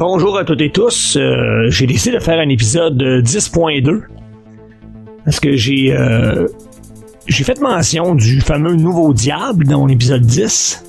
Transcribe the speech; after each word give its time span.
Bonjour 0.00 0.38
à 0.38 0.46
toutes 0.46 0.62
et 0.62 0.70
tous. 0.70 1.18
Euh, 1.18 1.68
j'ai 1.68 1.86
décidé 1.86 2.16
de 2.16 2.22
faire 2.22 2.38
un 2.38 2.48
épisode 2.48 3.02
10.2 3.02 4.04
parce 5.26 5.40
que 5.40 5.56
j'ai 5.56 5.92
euh, 5.92 6.46
j'ai 7.26 7.44
fait 7.44 7.60
mention 7.60 8.14
du 8.14 8.40
fameux 8.40 8.76
nouveau 8.76 9.12
diable 9.12 9.66
dans 9.66 9.84
l'épisode 9.84 10.22
10 10.22 10.84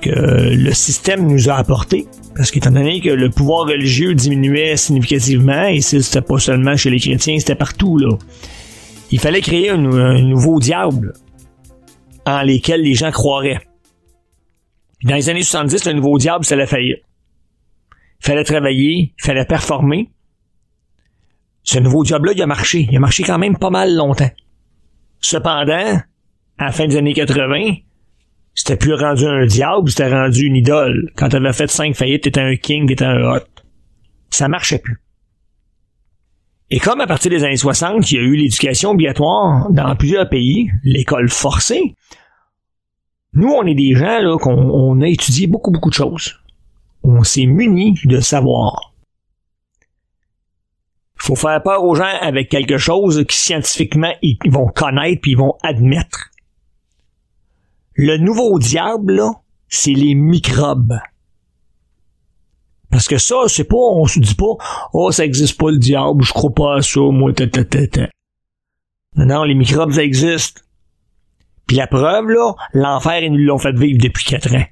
que 0.00 0.08
le 0.08 0.72
système 0.72 1.26
nous 1.26 1.50
a 1.50 1.56
apporté. 1.56 2.06
Parce 2.34 2.50
qu'étant 2.50 2.70
donné 2.70 3.02
que 3.02 3.10
le 3.10 3.28
pouvoir 3.28 3.66
religieux 3.66 4.14
diminuait 4.14 4.78
significativement, 4.78 5.66
et 5.66 5.82
c'était 5.82 6.22
pas 6.22 6.38
seulement 6.38 6.78
chez 6.78 6.88
les 6.88 6.98
chrétiens, 6.98 7.38
c'était 7.38 7.56
partout, 7.56 7.98
là. 7.98 8.16
Il 9.10 9.18
fallait 9.18 9.42
créer 9.42 9.68
un, 9.68 9.76
nouveau 10.22 10.60
diable 10.60 11.12
en 12.24 12.40
lesquels 12.40 12.80
les 12.80 12.94
gens 12.94 13.10
croiraient. 13.10 13.60
Dans 15.04 15.14
les 15.14 15.28
années 15.28 15.42
70, 15.42 15.84
le 15.84 15.92
nouveau 15.92 16.16
diable, 16.16 16.46
c'était 16.46 16.56
la 16.56 16.66
faillite. 16.66 17.02
Fallait 18.20 18.44
travailler, 18.44 19.14
il 19.18 19.22
fallait 19.22 19.44
performer. 19.44 20.10
Ce 21.62 21.78
nouveau 21.78 22.04
diable-là, 22.04 22.32
il 22.34 22.42
a 22.42 22.46
marché. 22.46 22.86
Il 22.90 22.96
a 22.96 23.00
marché 23.00 23.22
quand 23.22 23.38
même 23.38 23.56
pas 23.56 23.70
mal 23.70 23.94
longtemps. 23.94 24.30
Cependant, 25.20 26.00
à 26.58 26.64
la 26.64 26.72
fin 26.72 26.86
des 26.86 26.96
années 26.96 27.14
80, 27.14 27.74
c'était 28.54 28.76
plus 28.76 28.94
rendu 28.94 29.26
un 29.26 29.46
diable, 29.46 29.90
c'était 29.90 30.12
rendu 30.12 30.46
une 30.46 30.56
idole. 30.56 31.10
Quand 31.16 31.28
t'avais 31.28 31.52
fait 31.52 31.70
cinq 31.70 31.94
faillites, 31.94 32.24
t'étais 32.24 32.40
un 32.40 32.56
king, 32.56 32.86
t'étais 32.86 33.04
un 33.04 33.22
hot. 33.22 33.44
Ça 34.30 34.48
marchait 34.48 34.78
plus. 34.78 35.00
Et 36.70 36.78
comme 36.78 37.00
à 37.00 37.06
partir 37.06 37.30
des 37.30 37.42
années 37.42 37.56
60, 37.56 38.10
il 38.10 38.14
y 38.14 38.18
a 38.18 38.22
eu 38.22 38.36
l'éducation 38.36 38.90
obligatoire 38.90 39.70
dans 39.70 39.96
plusieurs 39.96 40.28
pays, 40.28 40.70
l'école 40.84 41.28
forcée, 41.28 41.94
nous, 43.32 43.48
on 43.48 43.64
est 43.66 43.74
des 43.74 43.94
gens 43.94 44.20
là 44.20 44.36
qu'on 44.38 44.56
on 44.56 45.00
a 45.00 45.06
étudié 45.06 45.46
beaucoup, 45.46 45.70
beaucoup 45.70 45.90
de 45.90 45.94
choses. 45.94 46.40
On 47.02 47.22
s'est 47.22 47.46
muni 47.46 47.98
de 48.04 48.20
savoir. 48.20 48.94
Faut 51.16 51.36
faire 51.36 51.62
peur 51.62 51.84
aux 51.84 51.94
gens 51.94 52.18
avec 52.20 52.48
quelque 52.48 52.78
chose 52.78 53.24
qui 53.28 53.36
scientifiquement 53.36 54.12
ils 54.22 54.38
vont 54.46 54.68
connaître 54.68 55.20
puis 55.20 55.32
ils 55.32 55.38
vont 55.38 55.56
admettre. 55.62 56.30
Le 57.94 58.16
nouveau 58.16 58.58
diable, 58.58 59.22
c'est 59.68 59.92
les 59.92 60.14
microbes. 60.14 60.98
Parce 62.90 63.06
que 63.06 63.18
ça, 63.18 63.36
c'est 63.46 63.64
pas, 63.64 63.76
on 63.76 64.06
se 64.06 64.18
dit 64.18 64.34
pas, 64.34 64.56
oh, 64.92 65.12
ça 65.12 65.24
existe 65.24 65.58
pas 65.58 65.70
le 65.70 65.78
diable, 65.78 66.24
je 66.24 66.32
crois 66.32 66.52
pas 66.52 66.76
à 66.76 66.82
ça, 66.82 67.00
moi, 67.00 67.32
ta, 67.32 67.46
non, 69.16 69.42
les 69.42 69.54
microbes, 69.54 69.92
ça 69.92 70.02
existe. 70.02 70.64
Puis 71.66 71.76
la 71.76 71.86
preuve, 71.86 72.28
là, 72.28 72.54
l'enfer, 72.72 73.22
ils 73.22 73.32
nous 73.32 73.44
l'ont 73.44 73.58
fait 73.58 73.76
vivre 73.76 73.98
depuis 74.00 74.24
quatre 74.24 74.54
ans. 74.54 74.64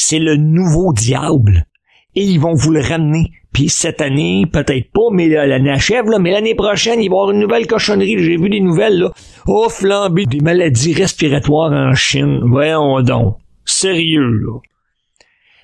C'est 0.00 0.18
le 0.18 0.36
nouveau 0.36 0.92
diable. 0.92 1.66
Et 2.14 2.22
ils 2.22 2.40
vont 2.40 2.54
vous 2.54 2.70
le 2.70 2.80
ramener. 2.80 3.30
Puis 3.52 3.68
cette 3.68 4.00
année, 4.00 4.44
peut-être 4.50 4.90
pas, 4.92 5.08
mais 5.12 5.28
l'année 5.28 5.70
achève, 5.70 6.06
là, 6.06 6.18
mais 6.18 6.30
l'année 6.30 6.54
prochaine, 6.54 7.00
il 7.02 7.08
va 7.08 7.16
y 7.16 7.18
avoir 7.18 7.30
une 7.30 7.40
nouvelle 7.40 7.66
cochonnerie. 7.66 8.18
J'ai 8.18 8.36
vu 8.36 8.48
des 8.48 8.60
nouvelles, 8.60 8.98
là. 8.98 9.12
Oh, 9.46 9.68
flambé 9.68 10.26
des 10.26 10.40
maladies 10.40 10.94
respiratoires 10.94 11.72
en 11.72 11.94
Chine. 11.94 12.40
Voyons 12.44 13.00
donc. 13.02 13.36
Sérieux, 13.64 14.30
là. 14.30 14.58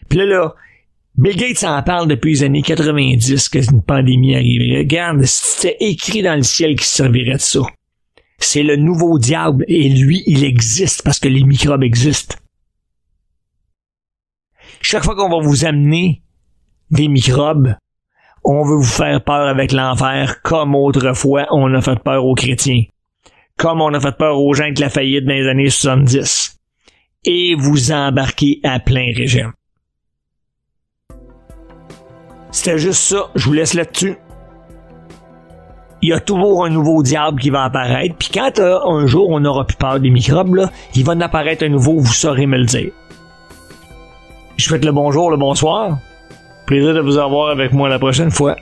Puis 0.08 0.18
là, 0.18 0.26
là, 0.26 0.54
Bill 1.16 1.36
Gates 1.36 1.64
en 1.64 1.82
parle 1.82 2.08
depuis 2.08 2.32
les 2.32 2.42
années 2.42 2.62
90 2.62 3.48
que 3.48 3.58
une 3.70 3.82
pandémie 3.82 4.34
arriverait. 4.34 4.78
Regarde, 4.78 5.22
c'était 5.24 5.76
écrit 5.80 6.22
dans 6.22 6.34
le 6.34 6.42
ciel 6.42 6.76
qui 6.76 6.86
servirait 6.86 7.34
de 7.34 7.40
ça. 7.40 7.60
C'est 8.38 8.62
le 8.62 8.76
nouveau 8.76 9.18
diable 9.18 9.64
et 9.68 9.88
lui, 9.88 10.22
il 10.26 10.44
existe 10.44 11.02
parce 11.04 11.20
que 11.20 11.28
les 11.28 11.44
microbes 11.44 11.84
existent. 11.84 12.36
Chaque 14.86 15.02
fois 15.02 15.16
qu'on 15.16 15.30
va 15.30 15.38
vous 15.40 15.64
amener 15.64 16.20
des 16.90 17.08
microbes, 17.08 17.74
on 18.44 18.64
veut 18.64 18.76
vous 18.76 18.82
faire 18.82 19.24
peur 19.24 19.48
avec 19.48 19.72
l'enfer 19.72 20.42
comme 20.42 20.74
autrefois 20.74 21.46
on 21.52 21.72
a 21.72 21.80
fait 21.80 21.98
peur 21.98 22.26
aux 22.26 22.34
chrétiens. 22.34 22.82
Comme 23.56 23.80
on 23.80 23.94
a 23.94 24.00
fait 24.00 24.14
peur 24.14 24.38
aux 24.38 24.52
gens 24.52 24.70
de 24.70 24.78
la 24.82 24.90
faillite 24.90 25.24
dans 25.24 25.32
les 25.32 25.48
années 25.48 25.70
70. 25.70 26.60
Et 27.24 27.54
vous 27.54 27.92
embarquez 27.92 28.60
à 28.62 28.78
plein 28.78 29.06
régime. 29.16 29.54
C'était 32.50 32.76
juste 32.76 33.00
ça, 33.00 33.30
je 33.36 33.46
vous 33.46 33.54
laisse 33.54 33.72
là-dessus 33.72 34.18
il 36.02 36.08
y 36.08 36.12
a 36.12 36.20
toujours 36.20 36.66
un 36.66 36.68
nouveau 36.68 37.02
diable 37.02 37.40
qui 37.40 37.48
va 37.48 37.64
apparaître. 37.64 38.14
Puis 38.18 38.28
quand 38.28 38.58
euh, 38.58 38.78
un 38.84 39.06
jour 39.06 39.30
on 39.30 39.40
n'aura 39.40 39.66
plus 39.66 39.78
peur 39.78 39.98
des 40.00 40.10
microbes, 40.10 40.54
là, 40.54 40.70
il 40.94 41.02
va 41.02 41.14
en 41.14 41.20
apparaître 41.22 41.64
un 41.64 41.70
nouveau, 41.70 41.98
vous 41.98 42.12
saurez 42.12 42.46
me 42.46 42.58
le 42.58 42.66
dire. 42.66 42.92
Je 44.56 44.64
vous 44.64 44.68
souhaite 44.68 44.84
le 44.84 44.92
bonjour, 44.92 45.30
le 45.30 45.36
bonsoir. 45.36 45.98
Plaisir 46.66 46.94
de 46.94 47.00
vous 47.00 47.18
avoir 47.18 47.50
avec 47.50 47.72
moi 47.72 47.88
la 47.88 47.98
prochaine 47.98 48.30
fois. 48.30 48.56